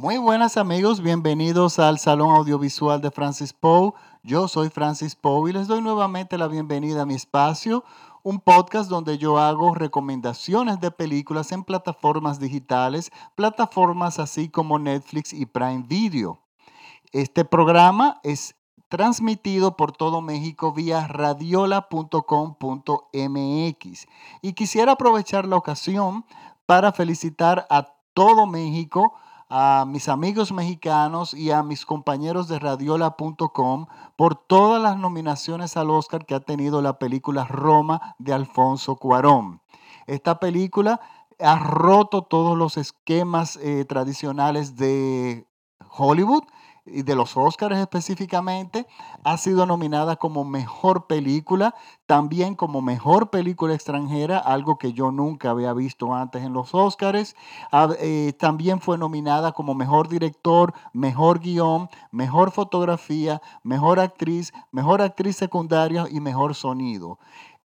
Muy 0.00 0.16
buenas 0.16 0.56
amigos, 0.56 1.02
bienvenidos 1.02 1.80
al 1.80 1.98
Salón 1.98 2.30
Audiovisual 2.30 3.00
de 3.00 3.10
Francis 3.10 3.52
Poe. 3.52 3.94
Yo 4.22 4.46
soy 4.46 4.68
Francis 4.68 5.16
Poe 5.16 5.50
y 5.50 5.52
les 5.52 5.66
doy 5.66 5.82
nuevamente 5.82 6.38
la 6.38 6.46
bienvenida 6.46 7.02
a 7.02 7.04
mi 7.04 7.16
espacio, 7.16 7.82
un 8.22 8.38
podcast 8.38 8.88
donde 8.88 9.18
yo 9.18 9.40
hago 9.40 9.74
recomendaciones 9.74 10.78
de 10.78 10.92
películas 10.92 11.50
en 11.50 11.64
plataformas 11.64 12.38
digitales, 12.38 13.10
plataformas 13.34 14.20
así 14.20 14.48
como 14.48 14.78
Netflix 14.78 15.32
y 15.32 15.46
Prime 15.46 15.82
Video. 15.88 16.38
Este 17.10 17.44
programa 17.44 18.20
es 18.22 18.54
transmitido 18.88 19.76
por 19.76 19.90
todo 19.90 20.20
México 20.20 20.72
vía 20.72 21.08
radiola.com.mx. 21.08 24.06
Y 24.42 24.52
quisiera 24.52 24.92
aprovechar 24.92 25.44
la 25.44 25.56
ocasión 25.56 26.24
para 26.66 26.92
felicitar 26.92 27.66
a 27.68 27.96
todo 28.14 28.46
México, 28.46 29.12
a 29.48 29.84
mis 29.86 30.08
amigos 30.08 30.52
mexicanos 30.52 31.32
y 31.32 31.50
a 31.50 31.62
mis 31.62 31.86
compañeros 31.86 32.48
de 32.48 32.58
radiola.com 32.58 33.86
por 34.16 34.34
todas 34.34 34.82
las 34.82 34.98
nominaciones 34.98 35.76
al 35.76 35.90
Oscar 35.90 36.26
que 36.26 36.34
ha 36.34 36.40
tenido 36.40 36.82
la 36.82 36.98
película 36.98 37.44
Roma 37.44 38.14
de 38.18 38.34
Alfonso 38.34 38.96
Cuarón. 38.96 39.62
Esta 40.06 40.38
película 40.38 41.00
ha 41.38 41.58
roto 41.58 42.22
todos 42.22 42.56
los 42.58 42.76
esquemas 42.76 43.56
eh, 43.56 43.84
tradicionales 43.84 44.76
de 44.76 45.46
Hollywood 45.90 46.44
y 46.92 47.02
de 47.02 47.14
los 47.14 47.36
Oscars 47.36 47.76
específicamente, 47.76 48.86
ha 49.24 49.36
sido 49.36 49.66
nominada 49.66 50.16
como 50.16 50.44
mejor 50.44 51.06
película, 51.06 51.74
también 52.06 52.54
como 52.54 52.80
mejor 52.82 53.30
película 53.30 53.74
extranjera, 53.74 54.38
algo 54.38 54.78
que 54.78 54.92
yo 54.92 55.10
nunca 55.10 55.50
había 55.50 55.72
visto 55.72 56.14
antes 56.14 56.42
en 56.42 56.52
los 56.52 56.74
Oscars. 56.74 57.36
Eh, 58.00 58.32
también 58.38 58.80
fue 58.80 58.98
nominada 58.98 59.52
como 59.52 59.74
mejor 59.74 60.08
director, 60.08 60.72
mejor 60.92 61.40
guion, 61.40 61.88
mejor 62.10 62.50
fotografía, 62.50 63.42
mejor 63.62 64.00
actriz, 64.00 64.52
mejor 64.72 65.02
actriz 65.02 65.36
secundaria 65.36 66.06
y 66.10 66.20
mejor 66.20 66.54
sonido. 66.54 67.18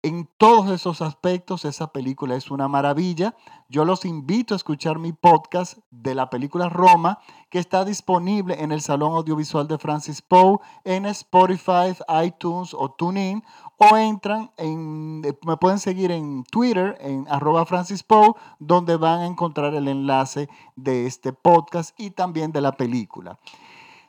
En 0.06 0.28
todos 0.38 0.70
esos 0.70 1.02
aspectos, 1.02 1.64
esa 1.64 1.94
película 1.94 2.36
es 2.36 2.52
una 2.52 2.68
maravilla. 2.68 3.38
Yo 3.70 3.86
los 3.86 4.04
invito 4.04 4.54
a 4.54 4.58
escuchar 4.58 5.00
mi 5.00 5.14
podcast 5.14 5.78
de 5.92 6.14
la 6.14 6.30
película 6.30 6.68
Roma, 6.68 7.20
que 7.50 7.58
está 7.58 7.86
disponible 7.86 8.62
en 8.62 8.74
el 8.74 8.82
Salón 8.82 9.14
Audiovisual 9.14 9.66
de 9.66 9.78
Francis 9.78 10.22
Poe, 10.22 10.58
en 10.84 11.06
Spotify, 11.06 11.96
iTunes 12.22 12.74
o 12.74 12.92
TuneIn, 12.92 13.46
o 13.78 13.96
entran 13.96 14.52
en, 14.58 15.22
me 15.22 15.56
pueden 15.56 15.80
seguir 15.80 16.12
en 16.12 16.44
Twitter, 16.52 16.98
en 17.00 17.26
arroba 17.30 17.66
Francis 17.66 18.04
Poe, 18.04 18.34
donde 18.60 18.98
van 18.98 19.22
a 19.22 19.26
encontrar 19.26 19.74
el 19.74 19.88
enlace 19.88 20.50
de 20.76 21.06
este 21.06 21.32
podcast 21.32 21.98
y 21.98 22.10
también 22.12 22.52
de 22.52 22.60
la 22.60 22.74
película. 22.74 23.40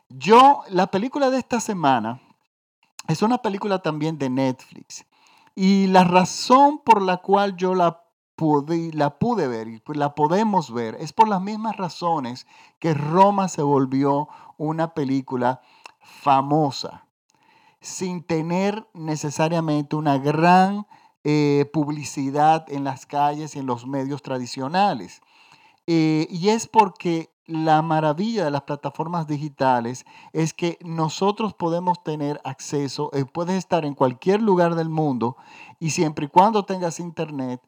Yo, 0.09 0.63
la 0.67 0.87
película 0.87 1.29
de 1.29 1.37
esta 1.37 1.61
semana 1.61 2.19
es 3.07 3.21
una 3.21 3.37
película 3.37 3.79
también 3.79 4.17
de 4.17 4.29
Netflix. 4.29 5.05
Y 5.55 5.87
la 5.87 6.03
razón 6.03 6.81
por 6.83 7.01
la 7.01 7.17
cual 7.17 7.55
yo 7.55 7.75
la 7.75 8.03
pude, 8.35 8.91
la 8.93 9.17
pude 9.17 9.47
ver 9.47 9.69
y 9.69 9.81
la 9.93 10.13
podemos 10.13 10.73
ver 10.73 10.97
es 10.99 11.13
por 11.13 11.29
las 11.29 11.41
mismas 11.41 11.77
razones 11.77 12.45
que 12.79 12.93
Roma 12.93 13.47
se 13.47 13.61
volvió 13.61 14.27
una 14.57 14.93
película 14.93 15.61
famosa, 16.01 17.07
sin 17.81 18.23
tener 18.23 18.87
necesariamente 18.93 19.95
una 19.95 20.17
gran 20.17 20.85
eh, 21.23 21.69
publicidad 21.73 22.65
en 22.69 22.83
las 22.83 23.05
calles 23.05 23.55
y 23.55 23.59
en 23.59 23.65
los 23.65 23.87
medios 23.87 24.21
tradicionales. 24.21 25.21
Eh, 25.87 26.27
y 26.29 26.49
es 26.49 26.67
porque 26.67 27.34
la 27.47 27.81
maravilla 27.81 28.45
de 28.45 28.51
las 28.51 28.63
plataformas 28.63 29.27
digitales 29.27 30.05
es 30.33 30.53
que 30.53 30.79
nosotros 30.83 31.53
podemos 31.53 32.03
tener 32.03 32.41
acceso, 32.43 33.11
eh, 33.13 33.25
puedes 33.25 33.55
estar 33.55 33.85
en 33.85 33.93
cualquier 33.93 34.41
lugar 34.41 34.75
del 34.75 34.89
mundo 34.89 35.37
y 35.79 35.91
siempre 35.91 36.25
y 36.25 36.29
cuando 36.29 36.65
tengas 36.65 36.99
internet, 36.99 37.61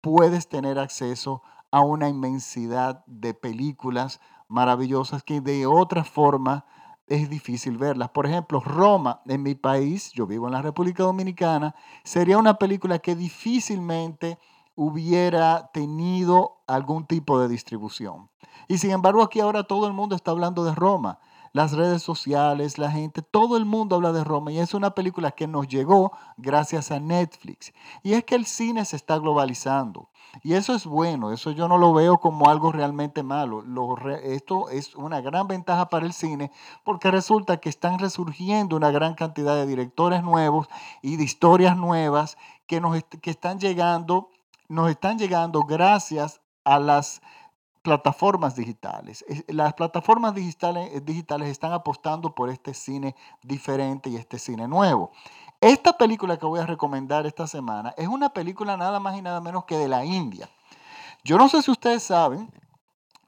puedes 0.00 0.48
tener 0.48 0.78
acceso 0.78 1.42
a 1.70 1.80
una 1.80 2.08
inmensidad 2.08 3.04
de 3.06 3.32
películas 3.32 4.20
maravillosas 4.48 5.22
que 5.22 5.40
de 5.40 5.66
otra 5.66 6.04
forma 6.04 6.66
es 7.06 7.30
difícil 7.30 7.78
verlas. 7.78 8.10
Por 8.10 8.26
ejemplo, 8.26 8.60
Roma, 8.60 9.22
en 9.26 9.42
mi 9.42 9.54
país, 9.54 10.12
yo 10.12 10.26
vivo 10.26 10.46
en 10.46 10.52
la 10.52 10.62
República 10.62 11.02
Dominicana, 11.02 11.74
sería 12.04 12.38
una 12.38 12.54
película 12.54 12.98
que 12.98 13.16
difícilmente 13.16 14.38
hubiera 14.74 15.70
tenido 15.72 16.62
algún 16.66 17.06
tipo 17.06 17.38
de 17.38 17.48
distribución. 17.48 18.30
Y 18.68 18.78
sin 18.78 18.90
embargo 18.90 19.22
aquí 19.22 19.40
ahora 19.40 19.64
todo 19.64 19.86
el 19.86 19.92
mundo 19.92 20.16
está 20.16 20.30
hablando 20.30 20.64
de 20.64 20.74
Roma. 20.74 21.18
Las 21.54 21.72
redes 21.72 22.02
sociales, 22.02 22.78
la 22.78 22.90
gente, 22.90 23.20
todo 23.20 23.58
el 23.58 23.66
mundo 23.66 23.96
habla 23.96 24.12
de 24.12 24.24
Roma 24.24 24.52
y 24.52 24.58
es 24.58 24.72
una 24.72 24.94
película 24.94 25.32
que 25.32 25.46
nos 25.46 25.68
llegó 25.68 26.12
gracias 26.38 26.90
a 26.90 26.98
Netflix. 26.98 27.74
Y 28.02 28.14
es 28.14 28.24
que 28.24 28.36
el 28.36 28.46
cine 28.46 28.86
se 28.86 28.96
está 28.96 29.18
globalizando. 29.18 30.08
Y 30.42 30.54
eso 30.54 30.74
es 30.74 30.86
bueno, 30.86 31.30
eso 31.30 31.50
yo 31.50 31.68
no 31.68 31.76
lo 31.76 31.92
veo 31.92 32.16
como 32.16 32.48
algo 32.48 32.72
realmente 32.72 33.22
malo. 33.22 33.62
esto 34.22 34.70
es 34.70 34.94
una 34.94 35.20
gran 35.20 35.46
ventaja 35.46 35.90
para 35.90 36.06
el 36.06 36.14
cine 36.14 36.50
porque 36.84 37.10
resulta 37.10 37.58
que 37.58 37.68
están 37.68 37.98
resurgiendo 37.98 38.74
una 38.74 38.90
gran 38.90 39.14
cantidad 39.14 39.54
de 39.54 39.66
directores 39.66 40.22
nuevos 40.22 40.68
y 41.02 41.16
de 41.16 41.24
historias 41.24 41.76
nuevas 41.76 42.38
que, 42.66 42.80
nos, 42.80 43.04
que 43.04 43.30
están 43.30 43.58
llegando 43.60 44.30
nos 44.68 44.90
están 44.90 45.18
llegando 45.18 45.62
gracias 45.62 46.40
a 46.64 46.78
las 46.78 47.20
plataformas 47.82 48.54
digitales. 48.56 49.24
Las 49.48 49.74
plataformas 49.74 50.34
digitales, 50.34 50.90
eh, 50.94 51.00
digitales 51.00 51.48
están 51.48 51.72
apostando 51.72 52.34
por 52.34 52.48
este 52.48 52.74
cine 52.74 53.14
diferente 53.42 54.08
y 54.08 54.16
este 54.16 54.38
cine 54.38 54.68
nuevo. 54.68 55.10
Esta 55.60 55.96
película 55.96 56.38
que 56.38 56.46
voy 56.46 56.60
a 56.60 56.66
recomendar 56.66 57.26
esta 57.26 57.46
semana 57.46 57.92
es 57.96 58.08
una 58.08 58.30
película 58.30 58.76
nada 58.76 59.00
más 59.00 59.16
y 59.16 59.22
nada 59.22 59.40
menos 59.40 59.64
que 59.64 59.76
de 59.76 59.88
la 59.88 60.04
India. 60.04 60.48
Yo 61.24 61.38
no 61.38 61.48
sé 61.48 61.62
si 61.62 61.70
ustedes 61.70 62.02
saben 62.02 62.50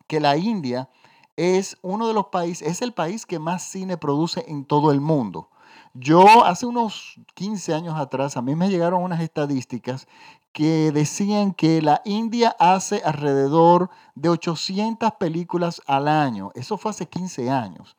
que 0.06 0.20
la 0.20 0.36
India 0.36 0.88
es 1.36 1.76
uno 1.82 2.06
de 2.06 2.14
los 2.14 2.26
países, 2.26 2.66
es 2.68 2.82
el 2.82 2.92
país 2.92 3.26
que 3.26 3.38
más 3.38 3.62
cine 3.62 3.96
produce 3.96 4.44
en 4.48 4.64
todo 4.64 4.92
el 4.92 5.00
mundo. 5.00 5.48
Yo 5.94 6.44
hace 6.44 6.66
unos 6.66 7.20
15 7.34 7.72
años 7.74 7.96
atrás, 7.96 8.36
a 8.36 8.42
mí 8.42 8.56
me 8.56 8.68
llegaron 8.68 9.02
unas 9.02 9.20
estadísticas 9.20 10.08
que 10.54 10.92
decían 10.92 11.52
que 11.52 11.82
la 11.82 12.00
India 12.04 12.54
hace 12.60 13.02
alrededor 13.04 13.90
de 14.14 14.28
800 14.28 15.14
películas 15.14 15.82
al 15.84 16.06
año. 16.06 16.52
Eso 16.54 16.78
fue 16.78 16.92
hace 16.92 17.08
15 17.08 17.50
años. 17.50 17.96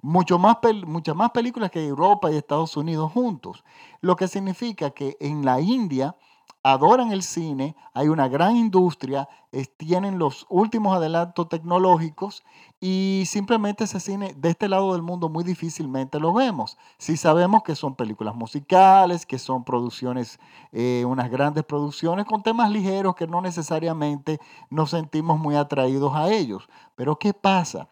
Más, 0.00 0.56
muchas 0.86 1.14
más 1.14 1.30
películas 1.30 1.70
que 1.70 1.86
Europa 1.86 2.32
y 2.32 2.36
Estados 2.36 2.74
Unidos 2.78 3.12
juntos. 3.12 3.62
Lo 4.00 4.16
que 4.16 4.28
significa 4.28 4.90
que 4.92 5.18
en 5.20 5.44
la 5.44 5.60
India 5.60 6.16
adoran 6.62 7.10
el 7.12 7.22
cine, 7.22 7.74
hay 7.94 8.08
una 8.08 8.28
gran 8.28 8.56
industria, 8.56 9.28
tienen 9.76 10.18
los 10.18 10.46
últimos 10.48 10.94
adelantos 10.94 11.48
tecnológicos 11.48 12.44
y 12.80 13.24
simplemente 13.26 13.84
ese 13.84 13.98
cine 13.98 14.34
de 14.36 14.50
este 14.50 14.68
lado 14.68 14.92
del 14.92 15.02
mundo 15.02 15.28
muy 15.28 15.42
difícilmente 15.42 16.20
lo 16.20 16.32
vemos. 16.32 16.76
Si 16.98 17.16
sabemos 17.16 17.62
que 17.62 17.74
son 17.74 17.96
películas 17.96 18.34
musicales, 18.34 19.26
que 19.26 19.38
son 19.38 19.64
producciones, 19.64 20.38
eh, 20.72 21.04
unas 21.06 21.30
grandes 21.30 21.64
producciones 21.64 22.26
con 22.26 22.42
temas 22.42 22.70
ligeros 22.70 23.14
que 23.14 23.26
no 23.26 23.40
necesariamente 23.40 24.38
nos 24.68 24.90
sentimos 24.90 25.40
muy 25.40 25.56
atraídos 25.56 26.14
a 26.14 26.30
ellos. 26.30 26.68
Pero 26.94 27.18
¿qué 27.18 27.32
pasa? 27.32 27.88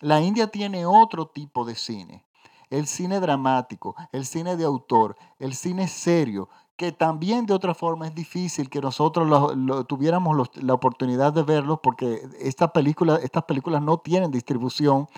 La 0.00 0.20
India 0.20 0.46
tiene 0.46 0.86
otro 0.86 1.26
tipo 1.26 1.64
de 1.64 1.74
cine 1.74 2.24
el 2.72 2.86
cine 2.86 3.20
dramático, 3.20 3.94
el 4.12 4.24
cine 4.24 4.56
de 4.56 4.64
autor, 4.64 5.14
el 5.38 5.54
cine 5.54 5.88
serio, 5.88 6.48
que 6.76 6.92
también 6.92 7.46
de 7.46 7.54
otra 7.54 7.74
forma 7.74 8.06
es 8.06 8.14
difícil 8.14 8.68
que 8.70 8.80
nosotros 8.80 9.28
lo, 9.28 9.84
tuviéramos 9.84 10.50
la 10.56 10.74
oportunidad 10.74 11.32
de 11.32 11.42
verlos 11.42 11.78
porque 11.82 12.22
estas 12.40 12.72
películas 12.72 13.82
no 13.82 13.98
tienen 13.98 14.30
distribución 14.30 15.08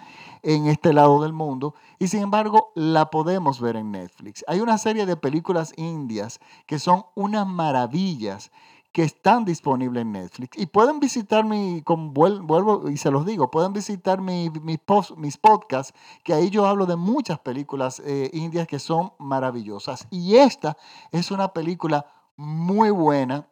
en 0.42 0.66
este 0.66 0.92
lado 0.92 1.22
del 1.22 1.32
mundo 1.32 1.74
y 1.98 2.08
sin 2.08 2.22
embargo 2.22 2.72
la 2.74 3.10
podemos 3.10 3.60
ver 3.60 3.76
en 3.76 3.92
Netflix. 3.92 4.44
Hay 4.46 4.60
una 4.60 4.78
serie 4.78 5.06
de 5.06 5.16
películas 5.16 5.72
indias 5.76 6.40
que 6.66 6.78
son 6.78 7.04
unas 7.14 7.46
maravillas 7.46 8.50
que 8.94 9.02
están 9.02 9.44
disponibles 9.44 10.02
en 10.02 10.12
Netflix. 10.12 10.56
Y 10.56 10.66
pueden 10.66 11.00
visitar 11.00 11.44
mi, 11.44 11.82
vuelvo 11.84 12.88
y 12.88 12.96
se 12.96 13.10
los 13.10 13.26
digo, 13.26 13.50
pueden 13.50 13.72
visitar 13.72 14.20
mi, 14.20 14.48
mis 14.50 15.36
podcasts, 15.36 15.92
que 16.22 16.32
ahí 16.32 16.48
yo 16.48 16.64
hablo 16.64 16.86
de 16.86 16.94
muchas 16.94 17.40
películas 17.40 18.00
eh, 18.06 18.30
indias 18.32 18.68
que 18.68 18.78
son 18.78 19.12
maravillosas. 19.18 20.06
Y 20.12 20.36
esta 20.36 20.76
es 21.10 21.32
una 21.32 21.48
película 21.48 22.06
muy 22.36 22.90
buena 22.90 23.48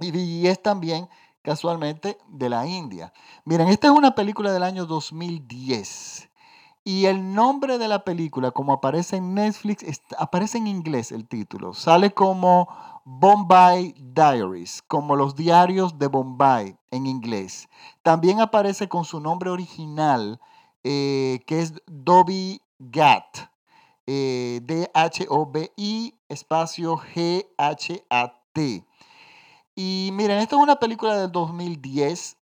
y, 0.00 0.18
y 0.18 0.48
es 0.48 0.60
también 0.60 1.08
casualmente 1.42 2.18
de 2.26 2.48
la 2.48 2.66
India. 2.66 3.12
Miren, 3.44 3.68
esta 3.68 3.86
es 3.86 3.92
una 3.92 4.16
película 4.16 4.52
del 4.52 4.64
año 4.64 4.86
2010 4.86 6.30
Y 6.86 7.06
el 7.06 7.32
nombre 7.32 7.78
de 7.78 7.88
la 7.88 8.04
película, 8.04 8.50
como 8.50 8.74
aparece 8.74 9.16
en 9.16 9.32
Netflix, 9.32 9.82
aparece 10.18 10.58
en 10.58 10.66
inglés 10.66 11.12
el 11.12 11.26
título. 11.26 11.72
Sale 11.72 12.12
como 12.12 12.68
Bombay 13.06 13.94
Diaries, 13.98 14.82
como 14.86 15.16
los 15.16 15.34
diarios 15.34 15.98
de 15.98 16.08
Bombay 16.08 16.76
en 16.90 17.06
inglés. 17.06 17.68
También 18.02 18.40
aparece 18.40 18.86
con 18.86 19.06
su 19.06 19.18
nombre 19.18 19.48
original, 19.48 20.38
eh, 20.82 21.40
que 21.46 21.60
es 21.60 21.72
Dobby 21.86 22.60
Gat. 22.78 23.50
Eh, 24.06 24.60
D-H-O-B-I 24.62 26.14
espacio 26.28 26.98
G-H-A-T. 26.98 28.84
Y 29.74 30.10
miren, 30.12 30.38
esta 30.38 30.56
es 30.56 30.62
una 30.62 30.76
película 30.76 31.16
del 31.18 31.32
2010 31.32 32.36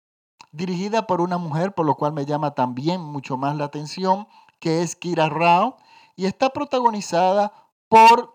dirigida 0.52 1.06
por 1.06 1.20
una 1.20 1.38
mujer, 1.38 1.74
por 1.74 1.86
lo 1.86 1.94
cual 1.94 2.12
me 2.12 2.26
llama 2.26 2.54
también 2.54 3.00
mucho 3.00 3.36
más 3.36 3.56
la 3.56 3.64
atención, 3.64 4.26
que 4.58 4.82
es 4.82 4.96
Kira 4.96 5.28
Rao, 5.28 5.76
y 6.16 6.26
está 6.26 6.50
protagonizada 6.50 7.52
por 7.88 8.34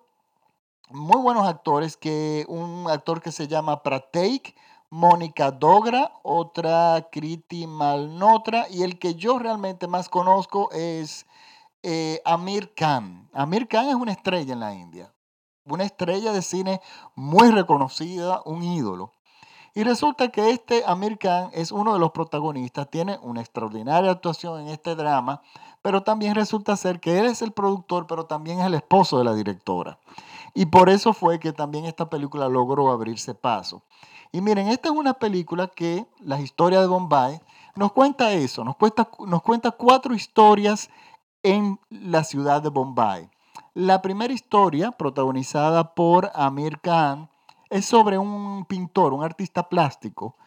muy 0.89 1.21
buenos 1.21 1.47
actores, 1.47 1.97
que 1.97 2.45
un 2.47 2.87
actor 2.89 3.21
que 3.21 3.31
se 3.31 3.47
llama 3.47 3.83
Prateik, 3.83 4.55
Mónica 4.89 5.51
Dogra, 5.51 6.11
otra 6.23 7.09
Kriti 7.11 7.67
Malnotra, 7.67 8.67
y 8.69 8.83
el 8.83 8.99
que 8.99 9.15
yo 9.15 9.39
realmente 9.39 9.87
más 9.87 10.09
conozco 10.09 10.71
es 10.71 11.25
eh, 11.83 12.21
Amir 12.23 12.73
Khan. 12.73 13.29
Amir 13.33 13.67
Khan 13.67 13.89
es 13.89 13.95
una 13.95 14.11
estrella 14.11 14.53
en 14.53 14.59
la 14.59 14.73
India, 14.73 15.13
una 15.65 15.83
estrella 15.83 16.31
de 16.31 16.41
cine 16.41 16.81
muy 17.15 17.51
reconocida, 17.51 18.41
un 18.45 18.63
ídolo. 18.63 19.11
Y 19.77 19.83
resulta 19.83 20.29
que 20.29 20.51
este 20.51 20.83
Amir 20.87 21.17
Khan 21.17 21.49
es 21.51 21.73
uno 21.73 21.93
de 21.93 21.99
los 21.99 22.11
protagonistas, 22.11 22.89
tiene 22.89 23.19
una 23.21 23.41
extraordinaria 23.41 24.09
actuación 24.09 24.61
en 24.61 24.69
este 24.69 24.95
drama, 24.95 25.41
pero 25.81 26.01
también 26.01 26.33
resulta 26.33 26.77
ser 26.77 27.01
que 27.01 27.19
él 27.19 27.25
es 27.25 27.41
el 27.41 27.51
productor, 27.51 28.07
pero 28.07 28.25
también 28.25 28.61
es 28.61 28.67
el 28.67 28.73
esposo 28.73 29.17
de 29.17 29.25
la 29.25 29.35
directora. 29.35 29.99
Y 30.53 30.67
por 30.67 30.89
eso 30.89 31.11
fue 31.11 31.39
que 31.39 31.51
también 31.51 31.83
esta 31.83 32.09
película 32.09 32.47
logró 32.47 32.89
abrirse 32.89 33.35
paso. 33.35 33.83
Y 34.31 34.39
miren, 34.39 34.69
esta 34.69 34.87
es 34.87 34.95
una 34.95 35.15
película 35.15 35.67
que, 35.67 36.05
la 36.19 36.39
historia 36.39 36.79
de 36.79 36.87
Bombay, 36.87 37.41
nos 37.75 37.91
cuenta 37.91 38.31
eso, 38.31 38.63
nos, 38.63 38.77
cuenta, 38.77 39.09
nos 39.27 39.41
cuenta 39.41 39.71
cuatro 39.71 40.15
historias 40.15 40.89
en 41.43 41.81
la 41.89 42.23
ciudad 42.23 42.61
de 42.61 42.69
Bombay. 42.69 43.29
La 43.73 44.01
primera 44.01 44.33
historia, 44.33 44.91
protagonizada 44.91 45.93
por 45.95 46.31
Amir 46.33 46.79
Khan, 46.79 47.29
es 47.75 47.85
sobre 47.85 48.17
un 48.17 48.63
pintor, 48.65 49.13
un 49.13 49.23
artista 49.23 49.67
plástico, 49.67 50.37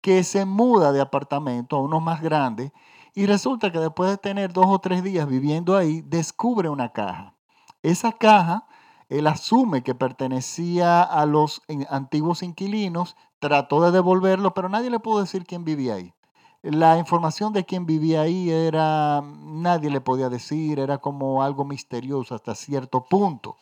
que 0.00 0.22
se 0.22 0.44
muda 0.44 0.92
de 0.92 1.00
apartamento 1.00 1.76
a 1.76 1.80
uno 1.80 2.00
más 2.00 2.22
grande 2.22 2.72
y 3.12 3.26
resulta 3.26 3.72
que 3.72 3.80
después 3.80 4.08
de 4.10 4.18
tener 4.18 4.52
dos 4.52 4.66
o 4.68 4.78
tres 4.78 5.02
días 5.02 5.26
viviendo 5.26 5.76
ahí, 5.76 6.00
descubre 6.02 6.68
una 6.68 6.92
caja. 6.92 7.34
Esa 7.82 8.12
caja, 8.12 8.68
él 9.08 9.26
asume 9.26 9.82
que 9.82 9.96
pertenecía 9.96 11.02
a 11.02 11.26
los 11.26 11.62
antiguos 11.88 12.42
inquilinos, 12.44 13.16
trató 13.40 13.80
de 13.82 13.90
devolverlo, 13.90 14.54
pero 14.54 14.68
nadie 14.68 14.90
le 14.90 15.00
pudo 15.00 15.20
decir 15.20 15.44
quién 15.44 15.64
vivía 15.64 15.94
ahí. 15.94 16.14
La 16.62 16.98
información 16.98 17.52
de 17.52 17.64
quién 17.64 17.84
vivía 17.84 18.20
ahí 18.20 18.50
era, 18.50 19.22
nadie 19.22 19.90
le 19.90 20.00
podía 20.00 20.28
decir, 20.28 20.78
era 20.78 20.98
como 20.98 21.42
algo 21.42 21.64
misterioso 21.64 22.34
hasta 22.34 22.54
cierto 22.54 23.02
punto. 23.02 23.56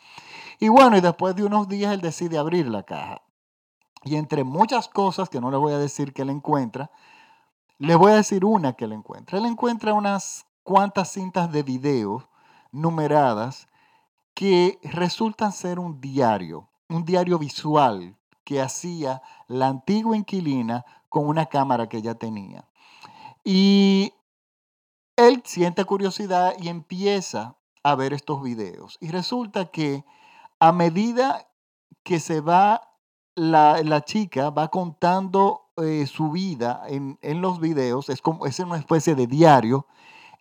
Y 0.58 0.68
bueno, 0.68 0.96
y 0.96 1.00
después 1.00 1.36
de 1.36 1.44
unos 1.44 1.68
días 1.68 1.92
él 1.92 2.00
decide 2.00 2.38
abrir 2.38 2.66
la 2.68 2.82
caja. 2.82 3.22
Y 4.04 4.16
entre 4.16 4.44
muchas 4.44 4.88
cosas 4.88 5.28
que 5.28 5.40
no 5.40 5.50
le 5.50 5.56
voy 5.56 5.72
a 5.72 5.78
decir 5.78 6.12
que 6.12 6.22
él 6.22 6.30
encuentra, 6.30 6.90
le 7.78 7.94
voy 7.94 8.12
a 8.12 8.16
decir 8.16 8.44
una 8.44 8.72
que 8.72 8.84
él 8.84 8.92
encuentra. 8.92 9.38
Él 9.38 9.46
encuentra 9.46 9.92
unas 9.92 10.46
cuantas 10.62 11.12
cintas 11.12 11.50
de 11.52 11.62
video 11.62 12.28
numeradas 12.72 13.68
que 14.34 14.78
resultan 14.82 15.52
ser 15.52 15.78
un 15.78 16.00
diario, 16.00 16.68
un 16.88 17.04
diario 17.04 17.38
visual 17.38 18.16
que 18.44 18.60
hacía 18.60 19.22
la 19.46 19.68
antigua 19.68 20.16
inquilina 20.16 20.84
con 21.08 21.26
una 21.26 21.46
cámara 21.46 21.88
que 21.88 21.98
ella 21.98 22.14
tenía. 22.14 22.68
Y 23.44 24.12
él 25.16 25.42
siente 25.44 25.84
curiosidad 25.84 26.54
y 26.58 26.68
empieza 26.68 27.56
a 27.82 27.94
ver 27.94 28.12
estos 28.12 28.42
videos. 28.42 28.96
Y 29.00 29.08
resulta 29.08 29.66
que 29.66 30.04
a 30.60 30.72
medida 30.72 31.48
que 32.02 32.20
se 32.20 32.40
va, 32.40 32.94
la, 33.34 34.02
chica 34.04 34.50
va 34.50 34.68
contando 34.68 35.70
eh, 35.76 36.06
su 36.06 36.30
vida 36.30 36.82
en, 36.88 37.18
los 37.40 37.60
videos, 37.60 38.08
es 38.08 38.20
como 38.20 38.46
es 38.46 38.58
una 38.58 38.78
especie 38.78 39.14
de 39.14 39.26
diario, 39.26 39.86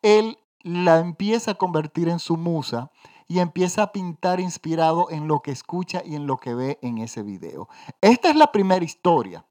él 0.02 0.38
la 0.62 1.00
empieza 1.00 1.52
a 1.52 1.56
convertir 1.56 2.10
en 2.10 2.20
su 2.20 2.38
musa 2.38 2.92
y 3.28 3.40
empieza 3.40 3.84
a 3.84 3.92
pintar 3.92 4.40
inspirado 4.40 5.10
en 5.12 5.28
lo 5.28 5.42
que 5.42 5.52
escucha 5.52 6.02
y 6.06 6.16
en 6.16 6.28
lo 6.28 6.38
que 6.38 6.54
ve 6.54 6.80
en 6.82 6.98
ese 6.98 7.24
video. 7.24 7.68
Esta 8.02 8.30
es 8.30 8.36
la 8.36 8.52
primera 8.52 8.84
historia. 8.84 9.46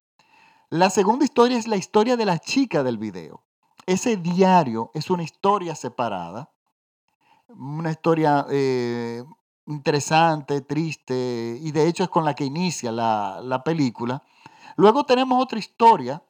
La 0.70 0.90
segunda 0.90 1.24
historia 1.24 1.58
es 1.58 1.68
la 1.68 1.76
historia 1.76 2.16
de 2.16 2.24
la 2.24 2.38
chica 2.38 2.82
del 2.82 2.98
video. 2.98 3.44
Ese 3.84 4.16
diario 4.16 4.90
es 4.94 5.10
una 5.10 5.22
historia 5.22 5.74
separada, 5.76 6.50
una 7.48 7.92
historia 7.92 8.46
eh, 8.50 9.22
interesante, 9.66 10.60
triste, 10.60 11.58
y 11.60 11.72
de 11.72 11.88
hecho 11.88 12.04
es 12.04 12.08
con 12.08 12.24
la 12.24 12.34
que 12.34 12.44
inicia 12.44 12.92
la, 12.92 13.62
película. 13.64 14.22
Luego 14.76 15.04
tenemos 15.04 15.42
otra 15.42 15.58
historia, 15.58 16.22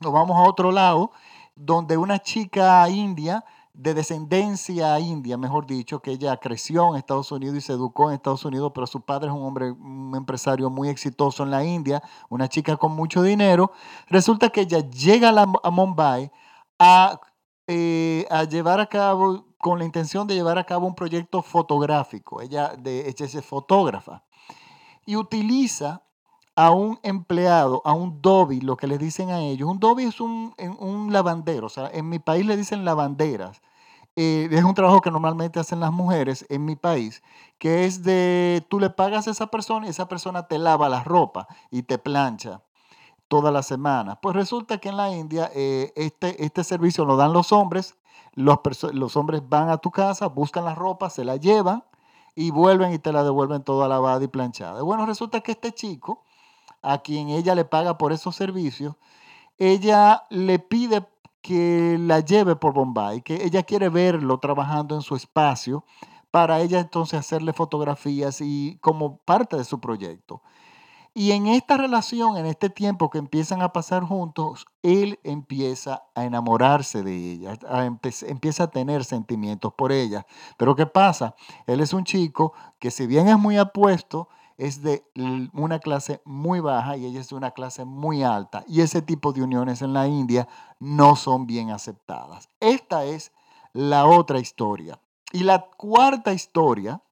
nos 0.00 0.12
vamos 0.12 0.36
a 0.36 0.48
otro 0.48 0.70
lado, 0.70 1.12
donde 1.56 1.96
una 1.96 2.18
chica 2.18 2.88
india, 2.88 3.44
de 3.72 3.92
descendencia 3.92 5.00
india, 5.00 5.36
mejor 5.36 5.66
dicho, 5.66 6.00
que 6.00 6.12
ella 6.12 6.36
creció 6.36 6.90
en 6.90 6.96
Estados 6.96 7.32
Unidos 7.32 7.56
y 7.56 7.60
se 7.60 7.72
educó 7.72 8.08
en 8.08 8.16
Estados 8.16 8.44
Unidos, 8.44 8.70
pero 8.72 8.86
su 8.86 9.00
padre 9.00 9.28
es 9.28 9.34
un 9.34 9.42
hombre, 9.42 9.72
un 9.72 10.14
empresario 10.16 10.70
muy 10.70 10.88
exitoso 10.88 11.42
en 11.42 11.50
la 11.50 11.64
India, 11.64 12.00
una 12.28 12.48
chica 12.48 12.76
con 12.76 12.92
mucho 12.92 13.22
dinero. 13.22 13.72
Resulta 14.06 14.50
que 14.50 14.60
ella 14.60 14.78
llega 14.78 15.30
a, 15.30 15.70
Mumbai 15.70 16.30
a, 16.78 17.20
eh, 17.66 18.26
a 18.30 18.44
llevar 18.44 18.78
a 18.78 18.86
cabo 18.86 19.44
con 19.64 19.78
la 19.78 19.86
intención 19.86 20.26
de 20.26 20.34
llevar 20.34 20.58
a 20.58 20.64
cabo 20.64 20.86
un 20.86 20.94
proyecto 20.94 21.40
fotográfico. 21.40 22.42
Ella, 22.42 22.74
de, 22.76 23.08
es 23.08 23.46
fotógrafa. 23.46 24.22
Y 25.06 25.16
utiliza 25.16 26.02
a 26.54 26.70
un 26.70 27.00
empleado, 27.02 27.80
a 27.86 27.94
un 27.94 28.20
dobi, 28.20 28.60
lo 28.60 28.76
que 28.76 28.86
les 28.86 28.98
dicen 28.98 29.30
a 29.30 29.40
ellos. 29.40 29.66
Un 29.66 29.80
dobi 29.80 30.04
es 30.04 30.20
un, 30.20 30.54
un 30.80 31.14
lavandero, 31.14 31.68
o 31.68 31.70
sea, 31.70 31.88
en 31.94 32.10
mi 32.10 32.18
país 32.18 32.44
le 32.44 32.58
dicen 32.58 32.84
lavanderas. 32.84 33.62
Eh, 34.16 34.50
es 34.50 34.64
un 34.64 34.74
trabajo 34.74 35.00
que 35.00 35.10
normalmente 35.10 35.58
hacen 35.58 35.80
las 35.80 35.92
mujeres 35.92 36.44
en 36.50 36.66
mi 36.66 36.76
país, 36.76 37.22
que 37.56 37.86
es 37.86 38.02
de, 38.02 38.66
tú 38.68 38.78
le 38.78 38.90
pagas 38.90 39.28
a 39.28 39.30
esa 39.30 39.46
persona 39.46 39.86
y 39.86 39.90
esa 39.90 40.08
persona 40.08 40.46
te 40.46 40.58
lava 40.58 40.90
la 40.90 41.02
ropa 41.02 41.48
y 41.70 41.84
te 41.84 41.96
plancha 41.96 42.60
toda 43.28 43.50
la 43.50 43.62
semana. 43.62 44.20
Pues 44.20 44.36
resulta 44.36 44.76
que 44.76 44.90
en 44.90 44.98
la 44.98 45.10
India 45.10 45.50
eh, 45.54 45.90
este, 45.96 46.44
este 46.44 46.64
servicio 46.64 47.06
lo 47.06 47.16
dan 47.16 47.32
los 47.32 47.50
hombres 47.50 47.96
los, 48.34 49.16
hombres 49.16 49.42
van 49.48 49.68
a 49.68 49.78
tu 49.78 49.90
casa, 49.90 50.26
buscan 50.26 50.64
la 50.64 50.74
ropa, 50.74 51.10
se 51.10 51.24
la 51.24 51.36
llevan 51.36 51.84
y 52.34 52.50
vuelven 52.50 52.92
y 52.92 52.98
te 52.98 53.12
la 53.12 53.22
devuelven 53.22 53.62
toda 53.62 53.88
lavada 53.88 54.22
y 54.24 54.28
planchada. 54.28 54.82
Bueno, 54.82 55.06
resulta 55.06 55.40
que 55.40 55.52
este 55.52 55.72
chico, 55.72 56.22
a 56.82 56.98
quien 56.98 57.28
ella 57.28 57.54
le 57.54 57.64
paga 57.64 57.96
por 57.98 58.12
esos 58.12 58.34
servicios, 58.34 58.96
ella 59.58 60.24
le 60.30 60.58
pide 60.58 61.06
que 61.40 61.96
la 62.00 62.20
lleve 62.20 62.56
por 62.56 62.72
Bombay, 62.72 63.22
que 63.22 63.44
ella 63.44 63.62
quiere 63.62 63.88
verlo 63.88 64.38
trabajando 64.38 64.94
en 64.94 65.02
su 65.02 65.14
espacio 65.14 65.84
para 66.30 66.60
ella 66.60 66.80
entonces 66.80 67.20
hacerle 67.20 67.52
fotografías 67.52 68.40
y 68.40 68.78
como 68.80 69.18
parte 69.18 69.56
de 69.56 69.62
su 69.64 69.78
proyecto. 69.80 70.42
Y 71.16 71.30
en 71.30 71.46
esta 71.46 71.76
relación, 71.76 72.36
en 72.36 72.46
este 72.46 72.70
tiempo 72.70 73.08
que 73.08 73.18
empiezan 73.18 73.62
a 73.62 73.72
pasar 73.72 74.02
juntos, 74.02 74.66
él 74.82 75.20
empieza 75.22 76.02
a 76.16 76.24
enamorarse 76.24 77.04
de 77.04 77.14
ella, 77.14 77.56
empieza 78.26 78.64
a 78.64 78.70
tener 78.70 79.04
sentimientos 79.04 79.72
por 79.74 79.92
ella. 79.92 80.26
Pero 80.58 80.74
¿qué 80.74 80.86
pasa? 80.86 81.36
Él 81.68 81.80
es 81.80 81.92
un 81.92 82.02
chico 82.02 82.52
que 82.80 82.90
si 82.90 83.06
bien 83.06 83.28
es 83.28 83.38
muy 83.38 83.56
apuesto, 83.58 84.28
es 84.58 84.82
de 84.82 85.04
una 85.52 85.78
clase 85.78 86.20
muy 86.24 86.58
baja 86.58 86.96
y 86.96 87.06
ella 87.06 87.20
es 87.20 87.28
de 87.28 87.36
una 87.36 87.52
clase 87.52 87.84
muy 87.84 88.24
alta. 88.24 88.64
Y 88.66 88.80
ese 88.80 89.00
tipo 89.00 89.32
de 89.32 89.44
uniones 89.44 89.82
en 89.82 89.92
la 89.92 90.08
India 90.08 90.48
no 90.80 91.14
son 91.14 91.46
bien 91.46 91.70
aceptadas. 91.70 92.48
Esta 92.58 93.04
es 93.04 93.32
la 93.72 94.06
otra 94.06 94.40
historia. 94.40 94.98
Y 95.32 95.44
la 95.44 95.68
cuarta 95.76 96.32
historia 96.32 97.02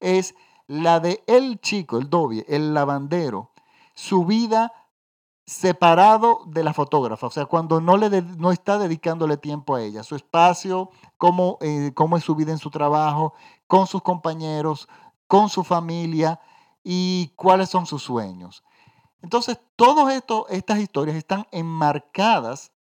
es 0.00 0.34
la 0.66 1.00
de 1.00 1.22
el 1.26 1.60
chico, 1.60 1.98
el 1.98 2.08
doble, 2.08 2.44
el 2.48 2.74
lavandero, 2.74 3.50
su 3.94 4.24
vida 4.24 4.72
separado 5.46 6.40
de 6.46 6.64
la 6.64 6.72
fotógrafa, 6.72 7.26
o 7.26 7.30
sea, 7.30 7.44
cuando 7.44 7.80
no, 7.80 7.98
le 7.98 8.22
no 8.22 8.50
está 8.50 8.78
dedicándole 8.78 9.36
tiempo 9.36 9.74
a 9.74 9.82
ella, 9.82 10.02
su 10.02 10.16
espacio, 10.16 10.90
cómo, 11.18 11.58
eh, 11.60 11.92
cómo 11.94 12.16
es 12.16 12.24
su 12.24 12.34
vida 12.34 12.52
en 12.52 12.58
su 12.58 12.70
trabajo, 12.70 13.34
con 13.66 13.86
sus 13.86 14.00
compañeros, 14.02 14.88
con 15.26 15.50
su 15.50 15.62
familia 15.62 16.40
y 16.82 17.32
cuáles 17.36 17.68
son 17.68 17.84
sus 17.84 18.02
sueños. 18.02 18.64
Entonces, 19.20 19.58
todas 19.76 20.22
estas 20.50 20.78
historias 20.78 21.16
están 21.16 21.46
enmarcadas 21.50 22.72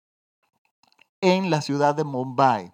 en 1.21 1.51
la 1.51 1.63
ciudad 1.63 1.95
de 1.95 2.05
Mumbai. 2.05 2.73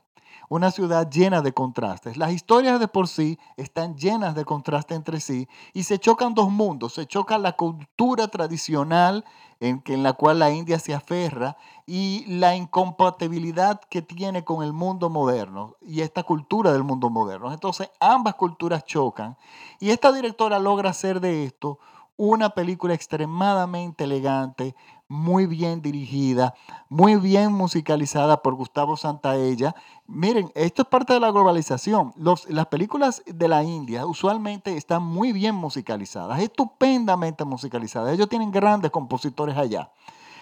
Una 0.48 0.70
ciudad 0.70 1.10
llena 1.10 1.42
de 1.42 1.52
contrastes. 1.52 2.16
Las 2.16 2.32
historias 2.32 2.80
de 2.80 2.88
por 2.88 3.08
sí 3.08 3.38
están 3.56 3.96
llenas 3.96 4.34
de 4.34 4.44
contraste 4.44 4.94
entre 4.94 5.20
sí 5.20 5.48
y 5.72 5.84
se 5.84 5.98
chocan 5.98 6.34
dos 6.34 6.50
mundos. 6.50 6.94
Se 6.94 7.06
choca 7.06 7.38
la 7.38 7.52
cultura 7.52 8.28
tradicional 8.28 9.24
en, 9.60 9.82
en 9.86 10.02
la 10.02 10.12
cual 10.12 10.38
la 10.38 10.50
India 10.50 10.78
se 10.78 10.94
aferra 10.94 11.56
y 11.86 12.24
la 12.26 12.54
incompatibilidad 12.54 13.80
que 13.90 14.02
tiene 14.02 14.44
con 14.44 14.62
el 14.62 14.72
mundo 14.72 15.10
moderno 15.10 15.76
y 15.80 16.00
esta 16.00 16.22
cultura 16.22 16.72
del 16.72 16.84
mundo 16.84 17.10
moderno. 17.10 17.52
Entonces 17.52 17.90
ambas 18.00 18.34
culturas 18.34 18.84
chocan 18.84 19.36
y 19.80 19.90
esta 19.90 20.12
directora 20.12 20.58
logra 20.58 20.90
hacer 20.90 21.20
de 21.20 21.44
esto 21.44 21.78
una 22.18 22.50
película 22.50 22.94
extremadamente 22.94 24.04
elegante, 24.04 24.74
muy 25.08 25.46
bien 25.46 25.80
dirigida, 25.80 26.54
muy 26.88 27.16
bien 27.16 27.52
musicalizada 27.52 28.42
por 28.42 28.54
Gustavo 28.54 28.96
Santaella. 28.96 29.74
Miren, 30.06 30.52
esto 30.54 30.82
es 30.82 30.88
parte 30.88 31.14
de 31.14 31.20
la 31.20 31.30
globalización. 31.30 32.12
las 32.16 32.66
películas 32.66 33.22
de 33.26 33.48
la 33.48 33.64
India 33.64 34.06
usualmente 34.06 34.76
están 34.76 35.02
muy 35.02 35.32
bien 35.32 35.54
musicalizadas, 35.54 36.40
estupendamente 36.40 37.44
musicalizadas. 37.44 38.12
Ellos 38.12 38.28
tienen 38.28 38.50
grandes 38.50 38.90
compositores 38.90 39.56
allá. 39.56 39.90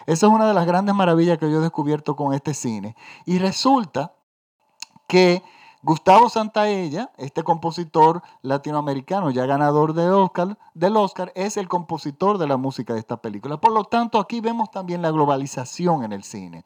Esa 0.07 0.27
es 0.27 0.33
una 0.33 0.47
de 0.47 0.55
las 0.55 0.67
grandes 0.67 0.95
maravillas 0.95 1.39
que 1.39 1.51
yo 1.51 1.59
he 1.59 1.63
descubierto 1.63 2.17
con 2.17 2.33
este 2.35 2.53
cine. 2.53 2.97
Y 3.25 3.39
resulta 3.39 4.15
que 5.09 5.43
Gustavo 5.87 6.29
Santaella, 6.29 7.13
este 7.17 7.45
compositor 7.45 8.21
latinoamericano 8.43 9.31
ya 9.31 9.47
ganador 9.47 9.95
del 9.95 10.97
Oscar, 10.97 11.33
es 11.37 11.57
el 11.57 11.69
compositor 11.69 12.39
de 12.39 12.49
la 12.49 12.57
música 12.57 12.93
de 12.93 12.99
esta 12.99 13.23
película. 13.23 13.61
Por 13.61 13.71
lo 13.71 13.85
tanto, 13.85 14.19
aquí 14.19 14.41
vemos 14.41 14.73
también 14.73 15.01
la 15.01 15.13
globalización 15.13 16.03
en 16.03 16.13
el 16.13 16.25
cine. 16.25 16.65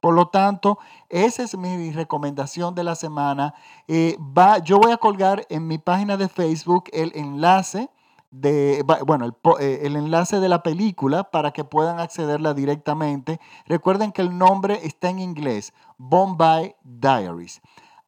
Por 0.00 0.14
lo 0.14 0.28
tanto, 0.28 0.78
esa 1.10 1.42
es 1.42 1.58
mi 1.58 1.92
recomendación 1.92 2.74
de 2.74 2.84
la 2.84 2.94
semana. 2.94 3.52
Eh, 3.86 4.16
va, 4.18 4.56
yo 4.60 4.78
voy 4.78 4.92
a 4.92 4.96
colgar 4.96 5.44
en 5.50 5.66
mi 5.66 5.76
página 5.76 6.16
de 6.16 6.30
Facebook 6.30 6.84
el 6.94 7.12
enlace 7.14 7.90
de, 8.30 8.82
bueno, 9.06 9.36
eh, 9.60 9.80
el, 9.82 9.94
enlace 9.94 10.40
de 10.40 10.48
la 10.48 10.62
película 10.62 11.24
para 11.24 11.50
que 11.50 11.64
puedan 11.64 12.00
accederla 12.00 12.54
directamente. 12.54 13.40
Recuerden 13.66 14.10
que 14.10 14.22
el 14.22 14.38
nombre 14.38 14.80
está 14.84 15.10
en 15.10 15.18
inglés, 15.18 15.74
Bombay 15.98 16.74
Diaries. 16.82 17.60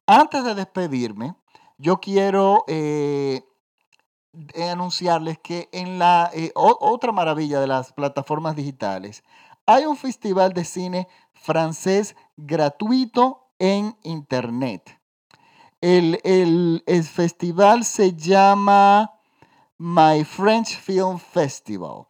Antes 0.09 0.45
de 0.45 0.55
despedirme, 0.55 1.35
yo 1.77 1.99
quiero 1.99 2.63
eh, 2.69 3.43
anunciarles 4.71 5.37
que 5.37 5.67
en 5.73 5.99
la 5.99 6.31
eh, 6.33 6.53
otra 6.55 7.11
maravilla 7.11 7.59
de 7.59 7.67
las 7.67 7.91
plataformas 7.91 8.55
digitales, 8.55 9.25
hay 9.65 9.85
un 9.85 9.97
festival 9.97 10.53
de 10.53 10.63
cine 10.63 11.09
francés 11.33 12.15
gratuito 12.37 13.49
en 13.59 13.97
Internet. 14.03 14.97
El, 15.81 16.21
el 16.23 16.81
festival 17.03 17.83
se 17.83 18.13
llama 18.13 19.11
My 19.77 20.23
French 20.23 20.79
Film 20.79 21.19
Festival. 21.19 22.07